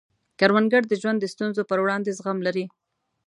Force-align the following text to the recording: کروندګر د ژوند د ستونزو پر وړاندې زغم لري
کروندګر 0.39 0.83
د 0.87 0.93
ژوند 1.01 1.17
د 1.21 1.25
ستونزو 1.33 1.61
پر 1.69 1.79
وړاندې 1.81 2.15
زغم 2.17 2.37
لري 2.47 2.65